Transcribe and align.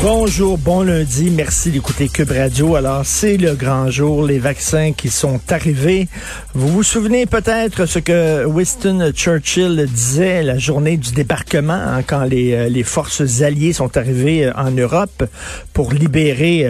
Bonjour, 0.00 0.58
bon 0.58 0.82
lundi. 0.82 1.28
Merci 1.28 1.72
d'écouter 1.72 2.08
Cube 2.08 2.30
Radio. 2.30 2.76
Alors, 2.76 3.04
c'est 3.04 3.36
le 3.36 3.56
grand 3.56 3.90
jour, 3.90 4.24
les 4.24 4.38
vaccins 4.38 4.92
qui 4.92 5.08
sont 5.08 5.40
arrivés. 5.50 6.06
Vous 6.54 6.68
vous 6.68 6.84
souvenez 6.84 7.26
peut-être 7.26 7.84
ce 7.84 7.98
que 7.98 8.44
Winston 8.44 9.10
Churchill 9.12 9.86
disait 9.92 10.44
la 10.44 10.56
journée 10.56 10.98
du 10.98 11.10
débarquement, 11.10 11.72
hein, 11.72 12.04
quand 12.06 12.22
les, 12.22 12.52
euh, 12.52 12.68
les 12.68 12.84
forces 12.84 13.42
alliées 13.42 13.72
sont 13.72 13.96
arrivées 13.96 14.46
euh, 14.46 14.52
en 14.54 14.70
Europe 14.70 15.24
pour 15.72 15.92
libérer 15.92 16.64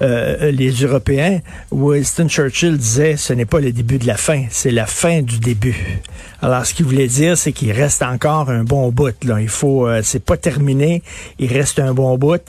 euh, 0.00 0.50
les 0.50 0.70
Européens. 0.70 1.40
Winston 1.70 2.28
Churchill 2.28 2.78
disait, 2.78 3.18
ce 3.18 3.34
n'est 3.34 3.44
pas 3.44 3.60
le 3.60 3.72
début 3.72 3.98
de 3.98 4.06
la 4.06 4.16
fin, 4.16 4.44
c'est 4.48 4.70
la 4.70 4.86
fin 4.86 5.20
du 5.20 5.38
début. 5.38 6.00
Alors, 6.40 6.64
ce 6.64 6.72
qu'il 6.72 6.86
voulait 6.86 7.08
dire, 7.08 7.36
c'est 7.36 7.52
qu'il 7.52 7.72
reste 7.72 8.02
encore 8.02 8.48
un 8.48 8.64
bon 8.64 8.88
bout. 8.88 9.24
Là. 9.24 9.42
Il 9.42 9.50
faut, 9.50 9.86
c'est 10.02 10.24
pas 10.24 10.38
terminé. 10.38 11.02
Il 11.38 11.52
reste 11.52 11.78
un 11.78 11.92
bon 11.92 12.16
bout. 12.16 12.40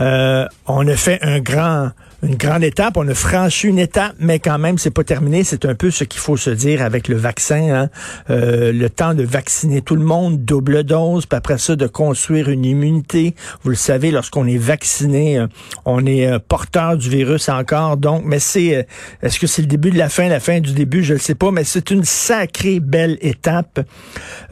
Euh, 0.00 0.46
on 0.66 0.86
a 0.88 0.96
fait 0.96 1.18
un 1.22 1.40
grand, 1.40 1.90
une 2.24 2.36
grande 2.36 2.64
étape. 2.64 2.96
On 2.96 3.06
a 3.08 3.14
franchi 3.14 3.68
une 3.68 3.78
étape, 3.78 4.14
mais 4.18 4.38
quand 4.38 4.58
même, 4.58 4.78
c'est 4.78 4.90
pas 4.90 5.04
terminé. 5.04 5.44
C'est 5.44 5.64
un 5.64 5.74
peu 5.74 5.90
ce 5.90 6.04
qu'il 6.04 6.20
faut 6.20 6.36
se 6.36 6.50
dire 6.50 6.82
avec 6.82 7.08
le 7.08 7.16
vaccin. 7.16 7.74
Hein. 7.74 7.90
Euh, 8.30 8.72
le 8.72 8.90
temps 8.90 9.14
de 9.14 9.22
vacciner 9.22 9.82
tout 9.82 9.96
le 9.96 10.04
monde, 10.04 10.44
double 10.44 10.84
dose, 10.84 11.26
puis 11.26 11.36
après 11.36 11.58
ça, 11.58 11.76
de 11.76 11.86
construire 11.86 12.48
une 12.48 12.64
immunité. 12.64 13.34
Vous 13.62 13.70
le 13.70 13.76
savez, 13.76 14.10
lorsqu'on 14.10 14.46
est 14.46 14.58
vacciné, 14.58 15.38
euh, 15.38 15.46
on 15.84 16.06
est 16.06 16.26
euh, 16.26 16.38
porteur 16.38 16.96
du 16.96 17.08
virus 17.08 17.48
encore. 17.48 17.96
Donc, 17.96 18.22
mais 18.24 18.38
c'est, 18.38 18.76
euh, 18.76 18.82
est-ce 19.22 19.38
que 19.38 19.46
c'est 19.46 19.62
le 19.62 19.68
début 19.68 19.90
de 19.90 19.98
la 19.98 20.08
fin, 20.08 20.28
la 20.28 20.40
fin 20.40 20.60
du 20.60 20.72
début, 20.72 21.02
je 21.02 21.14
ne 21.14 21.18
sais 21.18 21.34
pas, 21.34 21.50
mais 21.50 21.64
c'est 21.64 21.90
une 21.90 22.04
sacrée 22.04 22.80
belle 22.80 23.18
étape. 23.20 23.80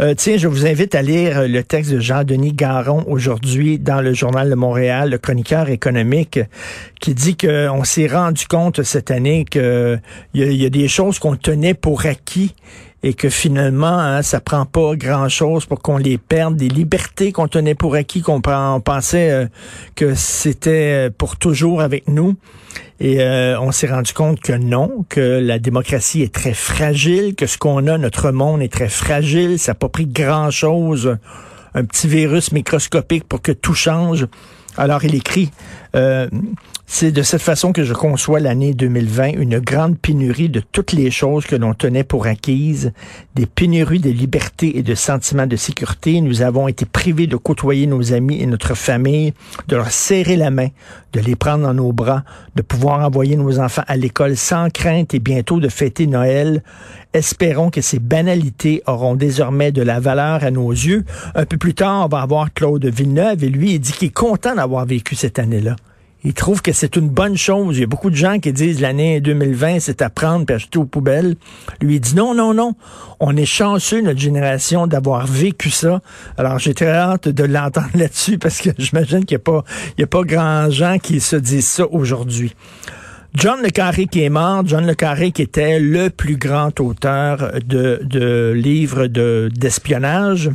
Euh, 0.00 0.14
tiens, 0.14 0.36
je 0.36 0.48
vous 0.48 0.66
invite 0.66 0.94
à 0.94 1.02
lire 1.02 1.48
le 1.48 1.62
texte 1.62 1.92
de 1.92 2.00
Jean-Denis 2.00 2.52
Garon 2.52 3.04
aujourd'hui 3.06 3.78
dans 3.78 4.00
le 4.00 4.12
Journal 4.12 4.50
de 4.50 4.54
Montréal, 4.54 5.10
le 5.10 5.18
chroniqueur 5.18 5.68
économique, 5.70 6.40
qui 7.00 7.14
dit 7.14 7.36
qu'on 7.68 7.84
s'est 7.84 8.06
rendu 8.06 8.46
compte 8.46 8.82
cette 8.82 9.10
année 9.10 9.44
qu'il 9.44 10.00
y, 10.34 10.42
a- 10.42 10.46
il 10.46 10.62
y 10.62 10.66
a 10.66 10.70
des 10.70 10.88
choses 10.88 11.18
qu'on 11.18 11.36
tenait 11.36 11.74
pour 11.74 12.06
acquis 12.06 12.54
et 13.04 13.14
que 13.14 13.28
finalement, 13.28 13.98
hein, 13.98 14.22
ça 14.22 14.40
prend 14.40 14.64
pas 14.64 14.94
grand-chose 14.94 15.66
pour 15.66 15.80
qu'on 15.82 15.96
les 15.96 16.18
perde, 16.18 16.54
des 16.56 16.68
libertés 16.68 17.32
qu'on 17.32 17.48
tenait 17.48 17.74
pour 17.74 17.96
acquis, 17.96 18.22
qu'on 18.22 18.40
pen- 18.40 18.74
on 18.76 18.80
pensait 18.80 19.30
euh, 19.32 19.46
que 19.96 20.14
c'était 20.14 21.10
pour 21.18 21.36
toujours 21.36 21.80
avec 21.82 22.06
nous. 22.06 22.36
Et 23.00 23.20
euh, 23.20 23.58
on 23.60 23.72
s'est 23.72 23.88
rendu 23.88 24.12
compte 24.12 24.38
que 24.40 24.52
non, 24.52 25.04
que 25.08 25.20
la 25.20 25.58
démocratie 25.58 26.22
est 26.22 26.32
très 26.32 26.54
fragile, 26.54 27.34
que 27.34 27.46
ce 27.46 27.58
qu'on 27.58 27.88
a, 27.88 27.98
notre 27.98 28.30
monde 28.30 28.62
est 28.62 28.72
très 28.72 28.88
fragile. 28.88 29.58
Ça 29.58 29.72
n'a 29.72 29.74
pas 29.74 29.88
pris 29.88 30.06
grand-chose, 30.06 31.16
un 31.74 31.84
petit 31.84 32.06
virus 32.06 32.52
microscopique 32.52 33.24
pour 33.24 33.42
que 33.42 33.50
tout 33.50 33.74
change. 33.74 34.28
Alors 34.76 35.04
il 35.04 35.16
écrit, 35.16 35.50
euh, 35.96 36.28
c'est 36.94 37.10
de 37.10 37.22
cette 37.22 37.40
façon 37.40 37.72
que 37.72 37.84
je 37.84 37.94
conçois 37.94 38.38
l'année 38.38 38.74
2020, 38.74 39.38
une 39.38 39.60
grande 39.60 39.98
pénurie 39.98 40.50
de 40.50 40.60
toutes 40.60 40.92
les 40.92 41.10
choses 41.10 41.46
que 41.46 41.56
l'on 41.56 41.72
tenait 41.72 42.04
pour 42.04 42.26
acquises, 42.26 42.92
des 43.34 43.46
pénuries 43.46 43.98
de 43.98 44.10
liberté 44.10 44.76
et 44.76 44.82
de 44.82 44.94
sentiments 44.94 45.46
de 45.46 45.56
sécurité. 45.56 46.20
Nous 46.20 46.42
avons 46.42 46.68
été 46.68 46.84
privés 46.84 47.26
de 47.26 47.36
côtoyer 47.36 47.86
nos 47.86 48.12
amis 48.12 48.42
et 48.42 48.46
notre 48.46 48.74
famille, 48.74 49.32
de 49.68 49.76
leur 49.76 49.90
serrer 49.90 50.36
la 50.36 50.50
main, 50.50 50.68
de 51.14 51.20
les 51.20 51.34
prendre 51.34 51.64
dans 51.64 51.72
nos 51.72 51.92
bras, 51.92 52.24
de 52.56 52.62
pouvoir 52.62 53.00
envoyer 53.00 53.36
nos 53.36 53.58
enfants 53.58 53.84
à 53.88 53.96
l'école 53.96 54.36
sans 54.36 54.68
crainte 54.68 55.14
et 55.14 55.18
bientôt 55.18 55.60
de 55.60 55.70
fêter 55.70 56.06
Noël. 56.06 56.62
Espérons 57.14 57.70
que 57.70 57.80
ces 57.80 58.00
banalités 58.00 58.82
auront 58.86 59.14
désormais 59.14 59.72
de 59.72 59.80
la 59.80 59.98
valeur 59.98 60.44
à 60.44 60.50
nos 60.50 60.70
yeux. 60.70 61.06
Un 61.34 61.46
peu 61.46 61.56
plus 61.56 61.72
tard, 61.72 62.04
on 62.04 62.08
va 62.08 62.20
avoir 62.20 62.52
Claude 62.52 62.84
Villeneuve 62.84 63.44
et 63.44 63.48
lui, 63.48 63.76
il 63.76 63.80
dit 63.80 63.92
qu'il 63.92 64.08
est 64.08 64.10
content 64.10 64.54
d'avoir 64.54 64.84
vécu 64.84 65.14
cette 65.14 65.38
année-là. 65.38 65.74
Il 66.24 66.34
trouve 66.34 66.62
que 66.62 66.72
c'est 66.72 66.96
une 66.96 67.08
bonne 67.08 67.36
chose. 67.36 67.76
Il 67.76 67.80
y 67.80 67.84
a 67.84 67.86
beaucoup 67.86 68.10
de 68.10 68.14
gens 68.14 68.38
qui 68.38 68.52
disent 68.52 68.80
l'année 68.80 69.20
2020, 69.20 69.80
c'est 69.80 70.02
à 70.02 70.10
prendre 70.10 70.44
et 70.48 70.54
acheter 70.54 70.78
aux 70.78 70.84
poubelles. 70.84 71.34
Lui, 71.80 71.96
il 71.96 72.00
dit 72.00 72.14
non, 72.14 72.34
non, 72.34 72.54
non. 72.54 72.74
On 73.18 73.36
est 73.36 73.44
chanceux, 73.44 74.00
notre 74.02 74.20
génération, 74.20 74.86
d'avoir 74.86 75.26
vécu 75.26 75.70
ça. 75.70 76.00
Alors, 76.38 76.60
j'ai 76.60 76.74
très 76.74 76.92
hâte 76.92 77.28
de 77.28 77.44
l'entendre 77.44 77.88
là-dessus 77.94 78.38
parce 78.38 78.60
que 78.60 78.70
j'imagine 78.78 79.24
qu'il 79.24 79.36
n'y 79.36 79.42
a 79.42 79.44
pas, 79.44 79.64
il 79.98 80.04
a 80.04 80.06
pas 80.06 80.22
grand 80.22 80.70
gens 80.70 80.98
qui 80.98 81.20
se 81.20 81.36
disent 81.36 81.66
ça 81.66 81.86
aujourd'hui. 81.90 82.54
John 83.34 83.62
Le 83.62 83.70
Carré 83.70 84.06
qui 84.06 84.22
est 84.22 84.28
mort, 84.28 84.62
John 84.66 84.86
Le 84.86 84.94
Carré 84.94 85.32
qui 85.32 85.42
était 85.42 85.80
le 85.80 86.10
plus 86.10 86.36
grand 86.36 86.78
auteur 86.80 87.52
de, 87.66 88.00
de 88.04 88.52
livres 88.54 89.06
de, 89.06 89.50
d'espionnage. 89.54 90.50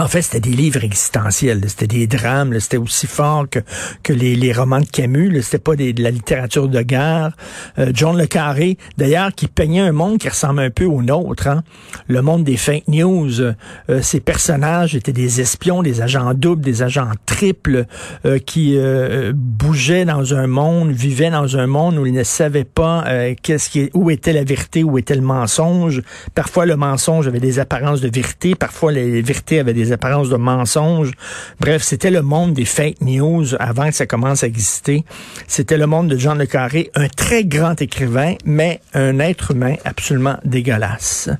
En 0.00 0.06
fait, 0.06 0.22
c'était 0.22 0.40
des 0.50 0.56
livres 0.56 0.84
existentiels, 0.84 1.60
c'était 1.66 1.88
des 1.88 2.06
drames, 2.06 2.58
c'était 2.60 2.76
aussi 2.76 3.08
fort 3.08 3.46
que, 3.50 3.58
que 4.04 4.12
les, 4.12 4.36
les 4.36 4.52
romans 4.52 4.80
de 4.80 4.86
Camus, 4.86 5.42
c'était 5.42 5.58
pas 5.58 5.74
des- 5.74 5.92
de 5.92 6.02
la 6.04 6.10
littérature 6.12 6.68
de 6.68 6.80
guerre. 6.82 7.32
Euh, 7.80 7.90
John 7.92 8.16
Le 8.16 8.26
Carré, 8.26 8.78
d'ailleurs, 8.96 9.32
qui 9.34 9.48
peignait 9.48 9.80
un 9.80 9.90
monde 9.92 10.18
qui 10.18 10.28
ressemble 10.28 10.60
un 10.60 10.70
peu 10.70 10.84
au 10.84 11.02
nôtre, 11.02 11.48
hein. 11.48 11.64
le 12.06 12.22
monde 12.22 12.44
des 12.44 12.56
fake 12.56 12.86
news. 12.86 13.40
Euh, 13.40 13.54
ces 14.00 14.20
personnages 14.20 14.94
étaient 14.94 15.12
des 15.12 15.40
espions, 15.40 15.82
des 15.82 16.00
agents 16.00 16.32
doubles, 16.32 16.62
des 16.62 16.82
agents 16.82 17.10
triples, 17.26 17.84
euh, 18.24 18.38
qui 18.38 18.74
euh, 18.76 19.32
bougeaient 19.34 20.04
dans 20.04 20.32
un 20.32 20.46
monde, 20.46 20.92
vivaient 20.92 21.30
dans 21.30 21.56
un 21.56 21.66
monde 21.66 21.98
où 21.98 22.06
ils 22.06 22.14
ne 22.14 22.22
savaient 22.22 22.64
pas 22.64 23.04
euh, 23.08 23.34
qu'est-ce 23.42 23.68
qui, 23.68 23.90
où 23.94 24.10
était 24.10 24.32
la 24.32 24.44
vérité, 24.44 24.84
où 24.84 24.96
était 24.96 25.16
le 25.16 25.22
mensonge. 25.22 26.02
Parfois, 26.36 26.66
le 26.66 26.76
mensonge 26.76 27.26
avait 27.26 27.40
des 27.40 27.58
apparences 27.58 28.00
de 28.00 28.08
vérité, 28.08 28.54
parfois 28.54 28.92
les 28.92 29.22
vérités 29.22 29.58
avaient 29.58 29.74
des 29.74 29.87
apparences 29.92 30.28
de 30.28 30.36
mensonge. 30.36 31.12
Bref, 31.60 31.82
c'était 31.82 32.10
le 32.10 32.22
monde 32.22 32.54
des 32.54 32.64
fake 32.64 33.00
news 33.00 33.54
avant 33.58 33.88
que 33.88 33.94
ça 33.94 34.06
commence 34.06 34.44
à 34.44 34.46
exister. 34.46 35.04
C'était 35.46 35.78
le 35.78 35.86
monde 35.86 36.08
de 36.08 36.16
Jean 36.16 36.34
Le 36.34 36.46
Carré, 36.46 36.90
un 36.94 37.08
très 37.08 37.44
grand 37.44 37.80
écrivain, 37.80 38.34
mais 38.44 38.80
un 38.94 39.18
être 39.18 39.52
humain 39.52 39.74
absolument 39.84 40.36
dégueulasse. 40.44 41.30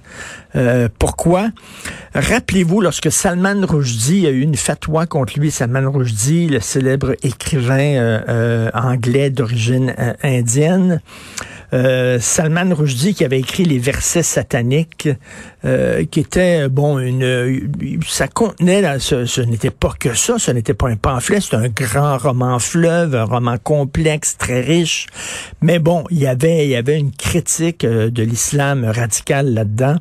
Euh, 0.57 0.89
pourquoi? 0.99 1.51
Rappelez-vous, 2.15 2.81
lorsque 2.81 3.13
Salman 3.13 3.67
Rushdie 3.67 4.27
a 4.27 4.31
eu 4.31 4.41
une 4.41 4.57
fatwa 4.57 5.07
contre 5.07 5.39
lui, 5.39 5.51
Salman 5.51 5.91
Rushdie, 5.91 6.49
le 6.49 6.61
célèbre 6.61 7.15
écrivain 7.23 7.79
euh, 7.79 8.21
euh, 8.29 8.71
anglais 8.75 9.31
d'origine 9.31 9.95
euh, 9.99 10.15
indienne, 10.23 11.01
euh, 11.73 12.19
Salman 12.21 12.75
Rushdie 12.75 13.15
qui 13.15 13.25
avait 13.25 13.41
écrit 13.41 13.65
les 13.65 13.79
versets 13.79 14.23
sataniques, 14.23 15.09
euh, 15.65 16.05
qui 16.11 16.21
était 16.21 16.69
bon 16.69 16.99
une, 16.99 17.71
ça 18.07 18.29
contenait, 18.29 18.99
ce 18.99 19.41
n'était 19.43 19.71
pas 19.71 19.93
que 19.99 20.15
ça, 20.15 20.39
ce 20.39 20.51
n'était 20.51 20.75
pas 20.75 20.89
un 20.89 20.97
pamphlet, 20.97 21.41
c'était 21.41 21.57
un 21.57 21.69
grand 21.69 22.17
roman 22.19 22.59
fleuve, 22.59 23.15
un 23.15 23.25
roman 23.25 23.57
complexe, 23.63 24.37
très 24.39 24.61
riche, 24.61 25.07
mais 25.61 25.79
bon, 25.79 26.05
il 26.11 26.19
y 26.19 26.27
avait, 26.27 26.65
il 26.65 26.71
y 26.71 26.77
avait 26.77 26.99
une 26.99 27.13
critique 27.13 27.85
euh, 27.85 28.11
de 28.11 28.23
l'islam 28.23 28.85
radical 28.85 29.53
là-dedans. 29.53 29.97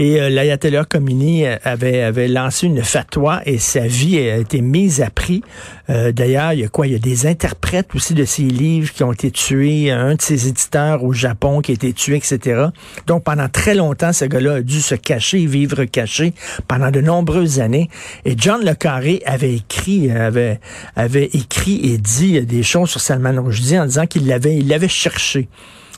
Et 0.00 0.18
euh, 0.18 0.30
l'Ayatollah 0.30 0.86
Khomeini 0.86 1.44
euh, 1.44 1.56
avait, 1.62 2.00
avait 2.00 2.26
lancé 2.26 2.66
une 2.66 2.82
fatwa 2.82 3.42
et 3.44 3.58
sa 3.58 3.86
vie 3.86 4.18
a 4.18 4.38
été 4.38 4.62
mise 4.62 5.02
à 5.02 5.10
prix. 5.10 5.42
Euh, 5.90 6.10
D'ailleurs, 6.10 6.54
il 6.54 6.60
y 6.60 6.64
a 6.64 6.68
quoi? 6.68 6.86
Il 6.86 6.94
y 6.94 6.96
a 6.96 6.98
des 6.98 7.26
interprètes 7.26 7.94
aussi 7.94 8.14
de 8.14 8.24
ses 8.24 8.44
livres 8.44 8.94
qui 8.94 9.04
ont 9.04 9.12
été 9.12 9.30
tués, 9.30 9.90
un 9.90 10.14
de 10.14 10.22
ses 10.22 10.48
éditeurs 10.48 11.04
au 11.04 11.12
Japon 11.12 11.60
qui 11.60 11.72
a 11.72 11.74
été 11.74 11.92
tué, 11.92 12.16
etc. 12.16 12.68
Donc, 13.06 13.24
pendant 13.24 13.50
très 13.50 13.74
longtemps, 13.74 14.14
ce 14.14 14.24
gars-là 14.24 14.54
a 14.54 14.60
dû 14.62 14.80
se 14.80 14.94
cacher, 14.94 15.44
vivre 15.44 15.84
caché 15.84 16.32
pendant 16.66 16.90
de 16.90 17.02
nombreuses 17.02 17.60
années. 17.60 17.90
Et 18.24 18.32
John 18.38 18.64
Le 18.64 18.72
Carré 18.72 19.20
avait 19.26 19.52
écrit, 19.52 20.10
avait, 20.10 20.60
avait 20.96 21.28
écrit 21.34 21.78
et 21.92 21.98
dit 21.98 22.40
des 22.40 22.62
choses 22.62 22.88
sur 22.88 23.02
Salman 23.02 23.42
Rushdie 23.42 23.78
en 23.78 23.84
disant 23.84 24.06
qu'il 24.06 24.26
l'avait, 24.26 24.56
il 24.56 24.68
l'avait 24.68 24.88
cherché. 24.88 25.50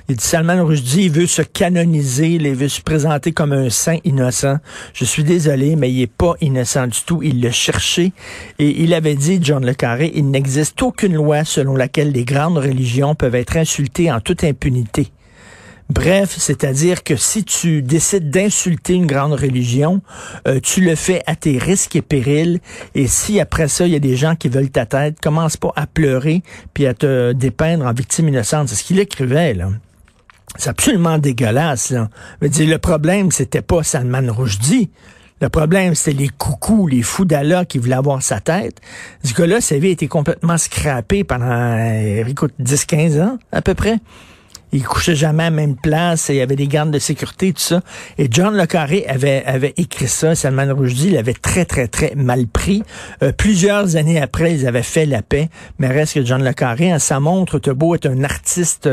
Il 0.08 0.16
dit 0.16 0.24
Salman 0.24 0.64
Rushdie, 0.64 1.04
il 1.04 1.10
veut 1.10 1.26
se 1.26 1.42
canoniser, 1.42 2.28
il 2.28 2.54
veut 2.54 2.68
se 2.68 2.80
présenter 2.80 3.32
comme 3.32 3.52
un 3.52 3.70
saint 3.70 3.98
innocent. 4.04 4.58
Je 4.94 5.04
suis 5.04 5.24
désolé, 5.24 5.76
mais 5.76 5.90
il 5.90 6.02
est 6.02 6.06
pas 6.06 6.34
innocent 6.40 6.86
du 6.86 6.98
tout. 7.06 7.22
Il 7.22 7.40
l'a 7.40 7.52
cherché 7.52 8.12
et 8.58 8.82
il 8.82 8.94
avait 8.94 9.14
dit, 9.14 9.38
John 9.40 9.64
Le 9.64 9.74
Carré, 9.74 10.12
il 10.14 10.30
n'existe 10.30 10.80
aucune 10.82 11.14
loi 11.14 11.44
selon 11.44 11.76
laquelle 11.76 12.12
les 12.12 12.24
grandes 12.24 12.58
religions 12.58 13.14
peuvent 13.14 13.34
être 13.34 13.56
insultées 13.56 14.10
en 14.10 14.20
toute 14.20 14.44
impunité. 14.44 15.12
Bref, 15.92 16.36
c'est-à-dire 16.38 17.02
que 17.02 17.16
si 17.16 17.44
tu 17.44 17.82
décides 17.82 18.30
d'insulter 18.30 18.94
une 18.94 19.06
grande 19.06 19.34
religion, 19.34 20.00
euh, 20.48 20.58
tu 20.58 20.80
le 20.80 20.94
fais 20.94 21.22
à 21.26 21.36
tes 21.36 21.58
risques 21.58 21.96
et 21.96 22.02
périls. 22.02 22.60
Et 22.94 23.06
si 23.06 23.40
après 23.40 23.68
ça, 23.68 23.86
il 23.86 23.92
y 23.92 23.96
a 23.96 23.98
des 23.98 24.16
gens 24.16 24.34
qui 24.34 24.48
veulent 24.48 24.70
ta 24.70 24.86
tête, 24.86 25.20
commence 25.20 25.58
pas 25.58 25.72
à 25.76 25.86
pleurer 25.86 26.42
puis 26.72 26.86
à 26.86 26.94
te 26.94 27.32
dépeindre 27.32 27.84
en 27.84 27.92
victime 27.92 28.28
innocente. 28.28 28.68
C'est 28.68 28.76
ce 28.76 28.84
qu'il 28.84 29.00
écrivait, 29.00 29.52
là. 29.52 29.68
C'est 30.56 30.70
absolument 30.70 31.18
dégueulasse. 31.18 31.90
Là. 31.90 32.08
dire, 32.42 32.68
le 32.68 32.78
problème, 32.78 33.30
c'était 33.30 33.62
pas 33.62 33.82
Salman 33.82 34.32
Rushdie. 34.32 34.90
Le 35.40 35.48
problème, 35.48 35.94
c'était 35.94 36.16
les 36.16 36.28
coucous, 36.28 36.86
les 36.86 37.02
fous 37.02 37.24
d'Allah 37.24 37.64
qui 37.64 37.78
voulaient 37.78 37.96
avoir 37.96 38.22
sa 38.22 38.38
tête. 38.38 38.80
Ce 39.24 39.34
gars-là, 39.34 39.60
sa 39.60 39.76
vie 39.78 39.88
a 39.88 39.90
été 39.90 40.06
complètement 40.06 40.56
scrappé 40.56 41.24
pendant, 41.24 41.76
écoute, 42.28 42.52
10-15 42.60 43.20
ans, 43.20 43.38
à 43.50 43.60
peu 43.60 43.74
près. 43.74 43.98
Il 44.74 44.84
couchait 44.84 45.14
jamais 45.14 45.44
à 45.44 45.50
même 45.50 45.76
place, 45.76 46.30
et 46.30 46.34
il 46.34 46.36
y 46.36 46.40
avait 46.40 46.56
des 46.56 46.66
gardes 46.66 46.90
de 46.90 46.98
sécurité, 46.98 47.52
tout 47.52 47.60
ça. 47.60 47.82
Et 48.16 48.28
John 48.30 48.56
Le 48.56 48.64
Carré 48.64 49.04
avait, 49.06 49.44
avait 49.44 49.74
écrit 49.76 50.08
ça. 50.08 50.34
Salman 50.34 50.74
Rushdie 50.74 51.10
l'avait 51.10 51.34
très, 51.34 51.66
très, 51.66 51.88
très 51.88 52.14
mal 52.16 52.46
pris. 52.46 52.82
Euh, 53.22 53.32
plusieurs 53.32 53.96
années 53.96 54.18
après, 54.18 54.54
ils 54.54 54.66
avaient 54.66 54.82
fait 54.82 55.04
la 55.04 55.20
paix. 55.20 55.50
Mais 55.78 55.88
reste 55.88 56.14
que 56.14 56.24
John 56.24 56.42
Le 56.42 56.54
Carré, 56.54 56.90
hein, 56.90 56.98
ça 56.98 57.20
montre, 57.20 57.58
que 57.58 57.70
beau 57.70 57.94
être 57.94 58.06
un 58.06 58.24
artiste 58.24 58.88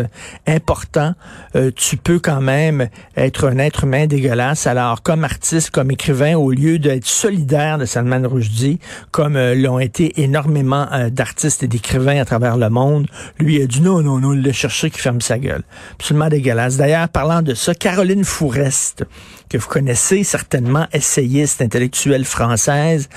important, 0.46 1.14
euh, 1.56 1.72
tu 1.74 1.96
peux 1.96 2.20
quand 2.20 2.42
même 2.42 2.90
être 3.16 3.48
un 3.48 3.58
être 3.58 3.86
humain 3.86 4.06
dégueulasse. 4.06 4.68
Alors, 4.68 5.02
comme 5.02 5.24
artiste, 5.24 5.70
comme 5.70 5.92
écrivain, 5.92 6.36
au 6.36 6.52
lieu 6.52 6.78
d'être 6.78 7.06
solidaire 7.06 7.78
de 7.78 7.86
Salman 7.86 8.28
Rushdie, 8.28 8.80
comme 9.12 9.38
euh, 9.38 9.56
l'ont 9.56 9.80
été 9.80 10.22
énormément 10.22 10.88
d'artistes 11.10 11.64
et 11.64 11.68
d'écrivains 11.68 12.20
à 12.20 12.26
travers 12.26 12.58
le 12.58 12.70
monde, 12.70 13.08
lui 13.40 13.62
a 13.62 13.66
dit 13.66 13.80
non, 13.80 14.02
non, 14.02 14.20
non, 14.20 14.32
le 14.32 14.52
chercher 14.52 14.90
qui 14.90 15.00
ferme 15.00 15.22
sa 15.22 15.40
gueule. 15.40 15.64
Absolument 15.94 16.30
dégueulasse. 16.30 16.78
D'ailleurs, 16.78 17.10
parlant 17.10 17.42
de 17.42 17.54
ça, 17.54 17.74
Caroline 17.74 18.24
Fourest, 18.24 19.06
que 19.50 19.58
vous 19.58 19.68
connaissez 19.68 20.24
certainement, 20.24 20.88
essayiste 20.94 21.62
intellectuelle 21.62 22.26
française, 22.26 23.10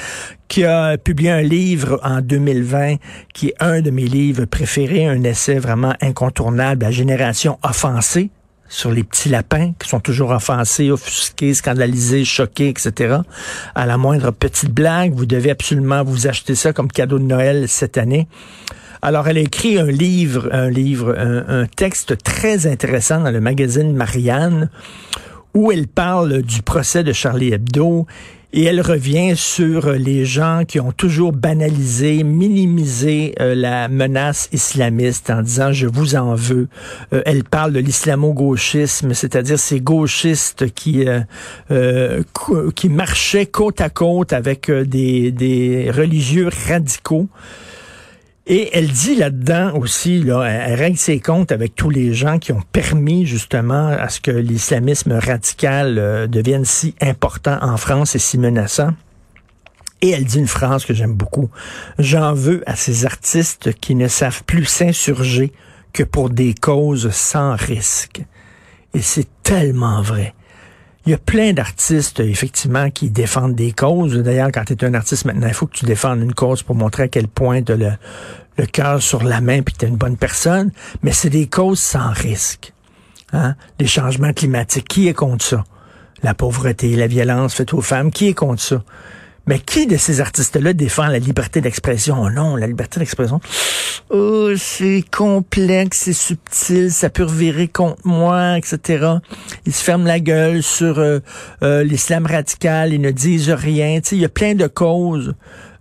qui 0.48 0.64
a 0.64 0.98
publié 0.98 1.30
un 1.30 1.42
livre 1.42 2.00
en 2.02 2.20
2020 2.20 2.96
qui 3.32 3.48
est 3.48 3.54
un 3.60 3.80
de 3.80 3.90
mes 3.90 4.06
livres 4.06 4.44
préférés, 4.44 5.06
un 5.06 5.22
essai 5.24 5.58
vraiment 5.58 5.94
incontournable, 6.00 6.84
La 6.84 6.90
génération 6.90 7.58
offensée 7.62 8.30
sur 8.72 8.90
les 8.90 9.04
petits 9.04 9.28
lapins 9.28 9.72
qui 9.78 9.88
sont 9.88 10.00
toujours 10.00 10.30
offensés, 10.30 10.90
offusqués, 10.90 11.54
scandalisés, 11.54 12.24
choqués, 12.24 12.68
etc. 12.70 13.18
À 13.74 13.86
la 13.86 13.98
moindre 13.98 14.30
petite 14.30 14.70
blague, 14.70 15.12
vous 15.12 15.26
devez 15.26 15.50
absolument 15.50 16.02
vous 16.02 16.26
acheter 16.26 16.54
ça 16.54 16.72
comme 16.72 16.88
cadeau 16.88 17.18
de 17.18 17.24
Noël 17.24 17.68
cette 17.68 17.98
année. 17.98 18.28
Alors, 19.04 19.26
elle 19.26 19.38
a 19.38 19.40
écrit 19.40 19.80
un 19.80 19.90
livre, 19.90 20.48
un 20.52 20.70
livre, 20.70 21.12
un, 21.18 21.66
texte 21.66 22.22
très 22.22 22.68
intéressant 22.68 23.18
dans 23.20 23.32
le 23.32 23.40
magazine 23.40 23.92
Marianne, 23.96 24.70
où 25.54 25.72
elle 25.72 25.88
parle 25.88 26.42
du 26.42 26.62
procès 26.62 27.02
de 27.02 27.12
Charlie 27.12 27.52
Hebdo 27.52 28.06
et 28.52 28.62
elle 28.62 28.80
revient 28.80 29.32
sur 29.34 29.90
les 29.90 30.24
gens 30.24 30.62
qui 30.68 30.78
ont 30.78 30.92
toujours 30.92 31.32
banalisé, 31.32 32.22
minimisé 32.22 33.34
euh, 33.40 33.56
la 33.56 33.88
menace 33.88 34.48
islamiste 34.52 35.30
en 35.30 35.42
disant 35.42 35.72
je 35.72 35.88
vous 35.88 36.14
en 36.14 36.36
veux. 36.36 36.68
Euh, 37.12 37.22
elle 37.26 37.42
parle 37.42 37.72
de 37.72 37.80
l'islamo-gauchisme, 37.80 39.14
c'est-à-dire 39.14 39.58
ces 39.58 39.80
gauchistes 39.80 40.72
qui 40.74 41.06
euh, 41.08 42.22
marchaient 42.88 43.46
côte 43.46 43.80
à 43.80 43.90
côte 43.90 44.32
avec 44.32 44.70
des 44.70 45.90
religieux 45.92 46.50
radicaux. 46.68 47.28
Et 48.46 48.70
elle 48.72 48.88
dit 48.88 49.14
là-dedans 49.14 49.76
aussi, 49.76 50.20
là, 50.20 50.42
elle 50.42 50.74
règle 50.74 50.98
ses 50.98 51.20
comptes 51.20 51.52
avec 51.52 51.76
tous 51.76 51.90
les 51.90 52.12
gens 52.12 52.38
qui 52.38 52.52
ont 52.52 52.62
permis 52.72 53.24
justement 53.24 53.86
à 53.86 54.08
ce 54.08 54.20
que 54.20 54.32
l'islamisme 54.32 55.12
radical 55.12 55.96
euh, 55.98 56.26
devienne 56.26 56.64
si 56.64 56.96
important 57.00 57.58
en 57.62 57.76
France 57.76 58.16
et 58.16 58.18
si 58.18 58.38
menaçant. 58.38 58.90
Et 60.00 60.10
elle 60.10 60.24
dit 60.24 60.40
une 60.40 60.48
phrase 60.48 60.84
que 60.84 60.92
j'aime 60.92 61.14
beaucoup. 61.14 61.48
J'en 62.00 62.34
veux 62.34 62.64
à 62.66 62.74
ces 62.74 63.06
artistes 63.06 63.72
qui 63.74 63.94
ne 63.94 64.08
savent 64.08 64.42
plus 64.42 64.64
s'insurger 64.64 65.52
que 65.92 66.02
pour 66.02 66.28
des 66.28 66.54
causes 66.54 67.10
sans 67.10 67.54
risque. 67.54 68.22
Et 68.94 69.02
c'est 69.02 69.28
tellement 69.44 70.02
vrai. 70.02 70.34
Il 71.04 71.10
y 71.10 71.14
a 71.14 71.18
plein 71.18 71.52
d'artistes, 71.52 72.20
effectivement, 72.20 72.90
qui 72.90 73.10
défendent 73.10 73.56
des 73.56 73.72
causes. 73.72 74.16
D'ailleurs, 74.16 74.50
quand 74.52 74.64
tu 74.64 74.74
es 74.74 74.84
un 74.84 74.94
artiste 74.94 75.24
maintenant, 75.24 75.48
il 75.48 75.54
faut 75.54 75.66
que 75.66 75.76
tu 75.76 75.84
défendes 75.84 76.20
une 76.20 76.34
cause 76.34 76.62
pour 76.62 76.76
montrer 76.76 77.04
à 77.04 77.08
quel 77.08 77.26
point 77.26 77.60
tu 77.62 77.72
as 77.72 77.76
le, 77.76 77.90
le 78.56 78.66
cœur 78.66 79.02
sur 79.02 79.24
la 79.24 79.40
main 79.40 79.62
puis 79.62 79.74
que 79.74 79.80
tu 79.80 79.86
es 79.86 79.88
une 79.88 79.96
bonne 79.96 80.16
personne. 80.16 80.70
Mais 81.02 81.10
c'est 81.10 81.30
des 81.30 81.48
causes 81.48 81.80
sans 81.80 82.10
risque. 82.10 82.72
Hein? 83.32 83.56
Les 83.80 83.88
changements 83.88 84.32
climatiques, 84.32 84.86
qui 84.86 85.08
est 85.08 85.14
contre 85.14 85.44
ça? 85.44 85.64
La 86.22 86.34
pauvreté, 86.34 86.94
la 86.94 87.08
violence 87.08 87.54
faite 87.54 87.74
aux 87.74 87.80
femmes, 87.80 88.12
qui 88.12 88.28
est 88.28 88.34
contre 88.34 88.62
ça? 88.62 88.84
Mais 89.46 89.58
qui 89.58 89.86
de 89.86 89.96
ces 89.96 90.20
artistes-là 90.20 90.72
défend 90.72 91.06
la 91.06 91.18
liberté 91.18 91.60
d'expression? 91.60 92.16
Oh 92.20 92.30
non, 92.30 92.54
la 92.54 92.66
liberté 92.66 93.00
d'expression, 93.00 93.40
oh, 94.10 94.50
c'est 94.56 95.04
complexe, 95.10 96.02
c'est 96.04 96.12
subtil, 96.12 96.92
ça 96.92 97.10
peut 97.10 97.24
revirer 97.24 97.66
contre 97.66 98.00
moi, 98.04 98.56
etc. 98.56 99.16
Ils 99.66 99.72
se 99.72 99.82
ferment 99.82 100.04
la 100.04 100.20
gueule 100.20 100.62
sur 100.62 100.98
euh, 100.98 101.18
euh, 101.62 101.82
l'islam 101.82 102.26
radical, 102.26 102.92
ils 102.92 103.00
ne 103.00 103.10
disent 103.10 103.50
rien. 103.50 104.00
il 104.12 104.18
y 104.18 104.24
a 104.24 104.28
plein 104.28 104.54
de 104.54 104.66
causes. 104.68 105.34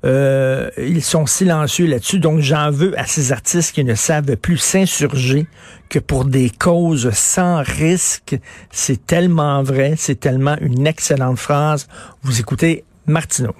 Euh, 0.04 0.72
ils 0.78 1.04
sont 1.04 1.28
silencieux 1.28 1.86
là-dessus. 1.86 2.20
Donc, 2.20 2.40
j'en 2.40 2.72
veux 2.72 2.98
à 3.00 3.06
ces 3.06 3.32
artistes 3.32 3.74
qui 3.74 3.84
ne 3.84 3.94
savent 3.94 4.36
plus 4.36 4.58
s'insurger 4.58 5.46
que 5.90 6.00
pour 6.00 6.26
des 6.26 6.50
causes 6.50 7.12
sans 7.12 7.62
risque. 7.62 8.36
C'est 8.72 9.06
tellement 9.06 9.62
vrai, 9.62 9.94
c'est 9.98 10.20
tellement 10.20 10.58
une 10.60 10.88
excellente 10.88 11.38
phrase. 11.38 11.88
Vous 12.24 12.40
écoutez 12.40 12.84
Martineau. 13.06 13.56